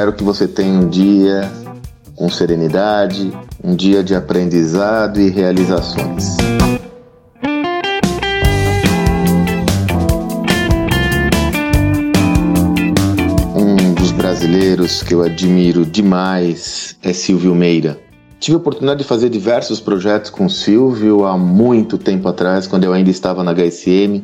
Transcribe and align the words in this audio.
Espero 0.00 0.14
que 0.14 0.24
você 0.24 0.48
tenha 0.48 0.72
um 0.72 0.88
dia 0.88 1.52
com 2.16 2.30
serenidade, 2.30 3.30
um 3.62 3.76
dia 3.76 4.02
de 4.02 4.14
aprendizado 4.14 5.20
e 5.20 5.28
realizações. 5.28 6.38
Um 13.54 13.92
dos 13.92 14.10
brasileiros 14.12 15.02
que 15.02 15.12
eu 15.12 15.22
admiro 15.22 15.84
demais 15.84 16.96
é 17.02 17.12
Silvio 17.12 17.54
Meira. 17.54 18.00
Tive 18.38 18.54
a 18.54 18.58
oportunidade 18.58 19.02
de 19.02 19.06
fazer 19.06 19.28
diversos 19.28 19.80
projetos 19.80 20.30
com 20.30 20.46
o 20.46 20.50
Silvio 20.50 21.26
há 21.26 21.36
muito 21.36 21.98
tempo 21.98 22.26
atrás, 22.26 22.66
quando 22.66 22.84
eu 22.84 22.94
ainda 22.94 23.10
estava 23.10 23.44
na 23.44 23.52
HSM, 23.52 24.22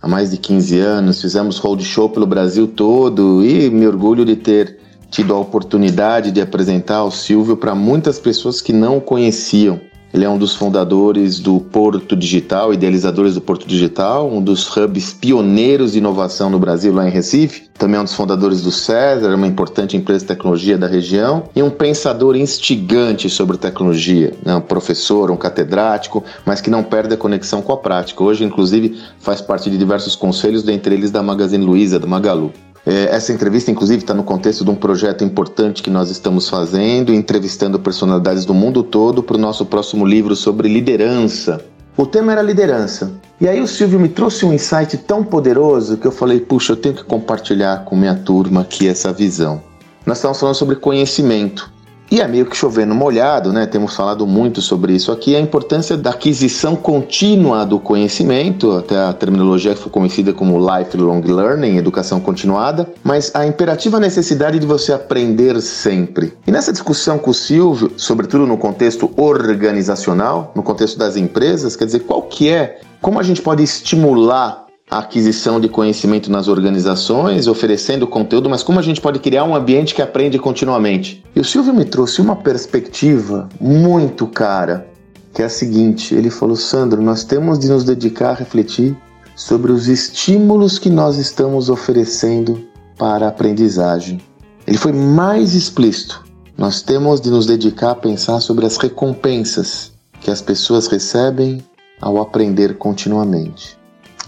há 0.00 0.08
mais 0.08 0.30
de 0.30 0.38
15 0.38 0.78
anos. 0.78 1.20
Fizemos 1.20 1.58
roadshow 1.58 2.08
pelo 2.08 2.26
Brasil 2.26 2.66
todo 2.66 3.44
e 3.44 3.68
me 3.68 3.86
orgulho 3.86 4.24
de 4.24 4.34
ter 4.34 4.79
tido 5.10 5.34
a 5.34 5.38
oportunidade 5.38 6.30
de 6.30 6.40
apresentar 6.40 7.04
o 7.04 7.10
Silvio 7.10 7.56
para 7.56 7.74
muitas 7.74 8.18
pessoas 8.18 8.60
que 8.60 8.72
não 8.72 8.98
o 8.98 9.00
conheciam. 9.00 9.80
Ele 10.12 10.24
é 10.24 10.28
um 10.28 10.38
dos 10.38 10.56
fundadores 10.56 11.38
do 11.38 11.60
Porto 11.60 12.16
Digital, 12.16 12.74
idealizadores 12.74 13.34
do 13.34 13.40
Porto 13.40 13.66
Digital, 13.66 14.28
um 14.28 14.42
dos 14.42 14.76
hubs 14.76 15.12
pioneiros 15.12 15.92
de 15.92 15.98
inovação 15.98 16.50
no 16.50 16.58
Brasil, 16.58 16.92
lá 16.92 17.06
em 17.06 17.12
Recife. 17.12 17.68
Também 17.78 17.96
é 17.96 18.00
um 18.00 18.04
dos 18.04 18.14
fundadores 18.14 18.60
do 18.60 18.72
César, 18.72 19.32
uma 19.36 19.46
importante 19.46 19.96
empresa 19.96 20.20
de 20.20 20.26
tecnologia 20.26 20.76
da 20.76 20.88
região, 20.88 21.44
e 21.54 21.62
um 21.62 21.70
pensador 21.70 22.34
instigante 22.34 23.30
sobre 23.30 23.56
tecnologia, 23.56 24.34
né? 24.44 24.56
um 24.56 24.60
professor, 24.60 25.30
um 25.30 25.36
catedrático, 25.36 26.24
mas 26.44 26.60
que 26.60 26.70
não 26.70 26.82
perde 26.82 27.14
a 27.14 27.16
conexão 27.16 27.62
com 27.62 27.72
a 27.72 27.76
prática. 27.76 28.24
Hoje, 28.24 28.42
inclusive, 28.42 29.00
faz 29.20 29.40
parte 29.40 29.70
de 29.70 29.78
diversos 29.78 30.16
conselhos, 30.16 30.64
dentre 30.64 30.92
eles 30.92 31.12
da 31.12 31.22
Magazine 31.22 31.64
Luiza, 31.64 32.00
da 32.00 32.06
Magalu. 32.08 32.52
É, 32.86 33.14
essa 33.14 33.32
entrevista, 33.32 33.70
inclusive, 33.70 34.02
está 34.02 34.14
no 34.14 34.24
contexto 34.24 34.64
de 34.64 34.70
um 34.70 34.74
projeto 34.74 35.22
importante 35.22 35.82
que 35.82 35.90
nós 35.90 36.10
estamos 36.10 36.48
fazendo, 36.48 37.12
entrevistando 37.12 37.78
personalidades 37.78 38.44
do 38.44 38.54
mundo 38.54 38.82
todo 38.82 39.22
para 39.22 39.36
o 39.36 39.40
nosso 39.40 39.66
próximo 39.66 40.06
livro 40.06 40.34
sobre 40.34 40.68
liderança. 40.68 41.64
O 41.96 42.06
tema 42.06 42.32
era 42.32 42.42
liderança. 42.42 43.12
E 43.40 43.48
aí 43.48 43.60
o 43.60 43.66
Silvio 43.66 44.00
me 44.00 44.08
trouxe 44.08 44.44
um 44.46 44.52
insight 44.52 44.96
tão 44.98 45.22
poderoso 45.22 45.96
que 45.96 46.06
eu 46.06 46.12
falei, 46.12 46.40
puxa, 46.40 46.72
eu 46.72 46.76
tenho 46.76 46.94
que 46.94 47.04
compartilhar 47.04 47.84
com 47.84 47.96
minha 47.96 48.14
turma 48.14 48.62
aqui 48.62 48.88
essa 48.88 49.12
visão. 49.12 49.62
Nós 50.06 50.18
estamos 50.18 50.40
falando 50.40 50.54
sobre 50.54 50.76
conhecimento. 50.76 51.70
E 52.10 52.20
é 52.20 52.26
meio 52.26 52.44
que 52.44 52.56
chovendo 52.56 52.92
molhado, 52.92 53.52
né? 53.52 53.66
Temos 53.66 53.94
falado 53.94 54.26
muito 54.26 54.60
sobre 54.60 54.92
isso 54.92 55.12
aqui, 55.12 55.36
a 55.36 55.40
importância 55.40 55.96
da 55.96 56.10
aquisição 56.10 56.74
contínua 56.74 57.64
do 57.64 57.78
conhecimento, 57.78 58.72
até 58.72 58.98
a 58.98 59.12
terminologia 59.12 59.74
que 59.74 59.80
foi 59.80 59.92
conhecida 59.92 60.32
como 60.32 60.58
lifelong 60.58 61.20
learning, 61.20 61.76
educação 61.76 62.18
continuada, 62.18 62.92
mas 63.04 63.30
a 63.32 63.46
imperativa 63.46 64.00
necessidade 64.00 64.58
de 64.58 64.66
você 64.66 64.92
aprender 64.92 65.60
sempre. 65.60 66.32
E 66.46 66.50
nessa 66.50 66.72
discussão 66.72 67.16
com 67.16 67.30
o 67.30 67.34
Silvio, 67.34 67.92
sobretudo 67.96 68.44
no 68.44 68.58
contexto 68.58 69.08
organizacional, 69.16 70.52
no 70.56 70.64
contexto 70.64 70.98
das 70.98 71.16
empresas, 71.16 71.76
quer 71.76 71.84
dizer, 71.84 72.00
qual 72.00 72.22
que 72.22 72.48
é, 72.48 72.80
como 73.00 73.20
a 73.20 73.22
gente 73.22 73.40
pode 73.40 73.62
estimular 73.62 74.66
a 74.90 74.98
aquisição 74.98 75.60
de 75.60 75.68
conhecimento 75.68 76.32
nas 76.32 76.48
organizações, 76.48 77.46
oferecendo 77.46 78.08
conteúdo, 78.08 78.50
mas 78.50 78.62
como 78.64 78.80
a 78.80 78.82
gente 78.82 79.00
pode 79.00 79.20
criar 79.20 79.44
um 79.44 79.54
ambiente 79.54 79.94
que 79.94 80.02
aprende 80.02 80.36
continuamente. 80.36 81.22
E 81.34 81.38
o 81.38 81.44
Silvio 81.44 81.72
me 81.72 81.84
trouxe 81.84 82.20
uma 82.20 82.34
perspectiva 82.34 83.48
muito 83.60 84.26
cara, 84.26 84.88
que 85.32 85.42
é 85.42 85.44
a 85.44 85.48
seguinte: 85.48 86.12
ele 86.14 86.28
falou, 86.28 86.56
Sandro, 86.56 87.00
nós 87.00 87.22
temos 87.22 87.58
de 87.58 87.68
nos 87.68 87.84
dedicar 87.84 88.30
a 88.30 88.34
refletir 88.34 88.96
sobre 89.36 89.70
os 89.70 89.86
estímulos 89.86 90.78
que 90.78 90.90
nós 90.90 91.16
estamos 91.18 91.70
oferecendo 91.70 92.60
para 92.98 93.26
a 93.26 93.28
aprendizagem. 93.28 94.20
Ele 94.66 94.76
foi 94.76 94.92
mais 94.92 95.54
explícito. 95.54 96.24
Nós 96.58 96.82
temos 96.82 97.20
de 97.20 97.30
nos 97.30 97.46
dedicar 97.46 97.92
a 97.92 97.94
pensar 97.94 98.40
sobre 98.40 98.66
as 98.66 98.76
recompensas 98.76 99.92
que 100.20 100.30
as 100.30 100.42
pessoas 100.42 100.88
recebem 100.88 101.62
ao 102.00 102.20
aprender 102.20 102.76
continuamente. 102.76 103.79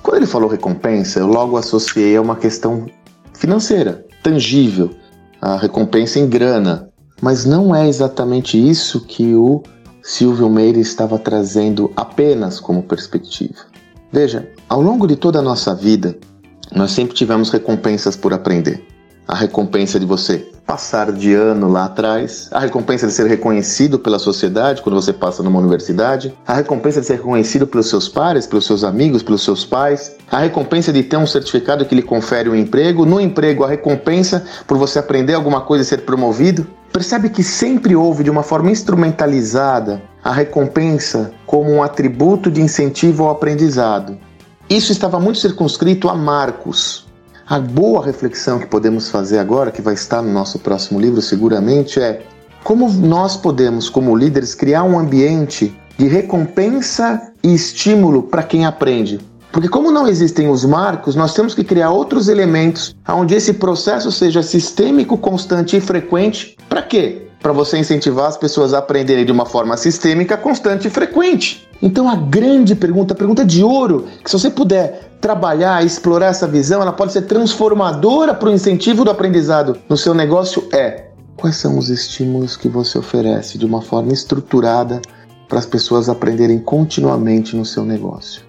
Quando 0.02 0.16
ele 0.16 0.26
falou 0.26 0.48
recompensa, 0.48 1.20
eu 1.20 1.26
logo 1.26 1.56
associei 1.56 2.16
a 2.16 2.20
uma 2.20 2.34
questão 2.34 2.86
financeira, 3.34 4.04
tangível, 4.22 4.90
a 5.40 5.56
recompensa 5.56 6.18
em 6.18 6.28
grana. 6.28 6.88
Mas 7.20 7.44
não 7.44 7.74
é 7.74 7.88
exatamente 7.88 8.58
isso 8.58 9.00
que 9.06 9.32
o 9.34 9.62
Silvio 10.02 10.50
Meire 10.50 10.80
estava 10.80 11.18
trazendo 11.18 11.92
apenas 11.94 12.58
como 12.58 12.82
perspectiva. 12.82 13.60
Veja, 14.10 14.50
ao 14.68 14.82
longo 14.82 15.06
de 15.06 15.14
toda 15.14 15.38
a 15.38 15.42
nossa 15.42 15.72
vida, 15.72 16.18
nós 16.74 16.90
sempre 16.90 17.14
tivemos 17.14 17.50
recompensas 17.50 18.16
por 18.16 18.34
aprender. 18.34 18.84
A 19.28 19.36
recompensa 19.36 20.00
de 20.00 20.04
você 20.04 20.51
passar 20.66 21.12
de 21.12 21.34
ano 21.34 21.68
lá 21.68 21.84
atrás, 21.84 22.48
a 22.52 22.58
recompensa 22.58 23.06
de 23.06 23.12
ser 23.12 23.26
reconhecido 23.26 23.98
pela 23.98 24.18
sociedade 24.18 24.80
quando 24.82 24.94
você 24.94 25.12
passa 25.12 25.42
numa 25.42 25.58
universidade, 25.58 26.36
a 26.46 26.54
recompensa 26.54 27.00
de 27.00 27.06
ser 27.06 27.14
reconhecido 27.14 27.66
pelos 27.66 27.88
seus 27.88 28.08
pares, 28.08 28.46
pelos 28.46 28.64
seus 28.64 28.84
amigos, 28.84 29.22
pelos 29.22 29.42
seus 29.42 29.64
pais, 29.64 30.16
a 30.30 30.38
recompensa 30.38 30.92
de 30.92 31.02
ter 31.02 31.16
um 31.16 31.26
certificado 31.26 31.84
que 31.84 31.94
lhe 31.94 32.02
confere 32.02 32.48
um 32.48 32.54
emprego, 32.54 33.04
no 33.04 33.20
emprego 33.20 33.64
a 33.64 33.68
recompensa 33.68 34.44
por 34.66 34.78
você 34.78 34.98
aprender 34.98 35.34
alguma 35.34 35.60
coisa 35.60 35.82
e 35.82 35.86
ser 35.86 36.02
promovido. 36.02 36.66
Percebe 36.92 37.28
que 37.28 37.42
sempre 37.42 37.96
houve 37.96 38.22
de 38.22 38.30
uma 38.30 38.42
forma 38.42 38.70
instrumentalizada 38.70 40.02
a 40.22 40.32
recompensa 40.32 41.32
como 41.46 41.70
um 41.70 41.82
atributo 41.82 42.50
de 42.50 42.60
incentivo 42.60 43.24
ao 43.24 43.30
aprendizado. 43.30 44.18
Isso 44.68 44.92
estava 44.92 45.18
muito 45.18 45.38
circunscrito 45.38 46.08
a 46.08 46.14
marcos, 46.14 47.06
a 47.46 47.58
boa 47.58 48.04
reflexão 48.04 48.58
que 48.58 48.66
podemos 48.66 49.08
fazer 49.08 49.38
agora, 49.38 49.70
que 49.70 49.82
vai 49.82 49.94
estar 49.94 50.22
no 50.22 50.32
nosso 50.32 50.58
próximo 50.58 51.00
livro 51.00 51.20
seguramente, 51.20 52.00
é 52.00 52.22
como 52.64 52.88
nós 52.88 53.36
podemos, 53.36 53.88
como 53.88 54.16
líderes, 54.16 54.54
criar 54.54 54.84
um 54.84 54.98
ambiente 54.98 55.76
de 55.98 56.06
recompensa 56.06 57.32
e 57.42 57.52
estímulo 57.54 58.22
para 58.22 58.42
quem 58.42 58.64
aprende. 58.64 59.20
Porque 59.50 59.68
como 59.68 59.90
não 59.90 60.08
existem 60.08 60.48
os 60.48 60.64
marcos, 60.64 61.14
nós 61.14 61.34
temos 61.34 61.54
que 61.54 61.62
criar 61.62 61.90
outros 61.90 62.28
elementos 62.28 62.96
onde 63.06 63.34
esse 63.34 63.52
processo 63.52 64.10
seja 64.10 64.42
sistêmico, 64.42 65.18
constante 65.18 65.76
e 65.76 65.80
frequente. 65.80 66.56
Para 66.68 66.80
quê? 66.80 67.26
Para 67.42 67.52
você 67.52 67.76
incentivar 67.76 68.28
as 68.28 68.36
pessoas 68.36 68.72
a 68.72 68.78
aprenderem 68.78 69.26
de 69.26 69.32
uma 69.32 69.44
forma 69.44 69.76
sistêmica, 69.76 70.38
constante 70.38 70.88
e 70.88 70.90
frequente. 70.90 71.68
Então 71.82 72.08
a 72.08 72.16
grande 72.16 72.74
pergunta, 72.74 73.12
a 73.12 73.16
pergunta 73.16 73.44
de 73.44 73.62
ouro, 73.62 74.06
que 74.24 74.30
se 74.30 74.38
você 74.38 74.48
puder 74.48 75.11
trabalhar, 75.22 75.86
explorar 75.86 76.26
essa 76.26 76.48
visão, 76.48 76.82
ela 76.82 76.92
pode 76.92 77.12
ser 77.12 77.22
transformadora 77.22 78.34
para 78.34 78.48
o 78.48 78.52
incentivo 78.52 79.04
do 79.04 79.10
aprendizado 79.10 79.78
no 79.88 79.96
seu 79.96 80.12
negócio 80.12 80.68
é 80.72 81.06
quais 81.36 81.56
são 81.56 81.78
os 81.78 81.88
estímulos 81.88 82.56
que 82.56 82.68
você 82.68 82.98
oferece 82.98 83.56
de 83.56 83.64
uma 83.64 83.80
forma 83.80 84.12
estruturada 84.12 85.00
para 85.48 85.60
as 85.60 85.66
pessoas 85.66 86.08
aprenderem 86.08 86.58
continuamente 86.58 87.56
no 87.56 87.64
seu 87.64 87.84
negócio. 87.84 88.42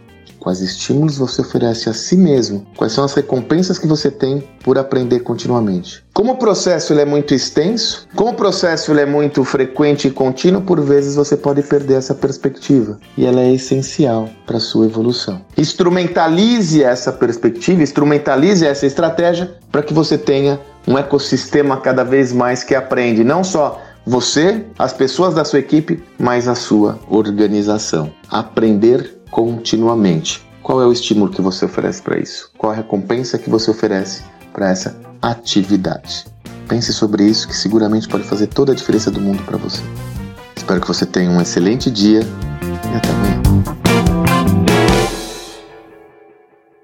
Quais 0.43 0.59
estímulos 0.59 1.17
você 1.17 1.39
oferece 1.39 1.89
a 1.89 1.93
si 1.93 2.17
mesmo? 2.17 2.67
Quais 2.75 2.91
são 2.91 3.05
as 3.05 3.13
recompensas 3.13 3.79
que 3.79 3.87
você 3.87 4.11
tem 4.11 4.43
por 4.61 4.77
aprender 4.77 5.21
continuamente? 5.21 6.03
Como 6.13 6.33
o 6.33 6.35
processo 6.35 6.91
ele 6.91 6.99
é 6.99 7.05
muito 7.05 7.33
extenso, 7.33 8.05
como 8.13 8.31
o 8.31 8.35
processo 8.35 8.91
ele 8.91 8.99
é 8.99 9.05
muito 9.05 9.45
frequente 9.45 10.09
e 10.09 10.11
contínuo, 10.11 10.61
por 10.61 10.81
vezes 10.81 11.15
você 11.15 11.37
pode 11.37 11.63
perder 11.63 11.93
essa 11.93 12.13
perspectiva 12.13 12.99
e 13.17 13.25
ela 13.25 13.39
é 13.39 13.53
essencial 13.53 14.29
para 14.45 14.57
a 14.57 14.59
sua 14.59 14.85
evolução. 14.85 15.39
Instrumentalize 15.57 16.83
essa 16.83 17.13
perspectiva, 17.13 17.81
instrumentalize 17.81 18.67
essa 18.67 18.85
estratégia 18.85 19.55
para 19.71 19.81
que 19.81 19.93
você 19.93 20.17
tenha 20.17 20.59
um 20.85 20.97
ecossistema 20.97 21.77
cada 21.77 22.03
vez 22.03 22.33
mais 22.33 22.65
que 22.65 22.75
aprende 22.75 23.23
não 23.23 23.45
só 23.45 23.81
você, 24.05 24.65
as 24.77 24.91
pessoas 24.91 25.33
da 25.33 25.45
sua 25.45 25.59
equipe, 25.59 26.03
mas 26.19 26.47
a 26.47 26.55
sua 26.55 26.99
organização. 27.09 28.11
Aprender 28.29 29.12
continuamente. 29.33 30.47
Qual 30.61 30.79
é 30.79 30.85
o 30.85 30.93
estímulo 30.93 31.31
que 31.31 31.41
você 31.41 31.65
oferece 31.65 32.01
para 32.01 32.19
isso? 32.19 32.51
Qual 32.55 32.71
a 32.71 32.75
recompensa 32.75 33.39
que 33.39 33.49
você 33.49 33.71
oferece 33.71 34.23
para 34.53 34.69
essa 34.69 34.95
atividade? 35.21 36.25
Pense 36.69 36.93
sobre 36.93 37.25
isso 37.25 37.47
que 37.47 37.55
seguramente 37.55 38.07
pode 38.07 38.23
fazer 38.23 38.47
toda 38.47 38.71
a 38.71 38.75
diferença 38.75 39.09
do 39.09 39.19
mundo 39.19 39.43
para 39.43 39.57
você. 39.57 39.81
Espero 40.55 40.79
que 40.79 40.87
você 40.87 41.05
tenha 41.05 41.31
um 41.31 41.41
excelente 41.41 41.89
dia 41.89 42.21
e 42.21 42.95
até 42.95 43.09
amanhã. 43.09 43.82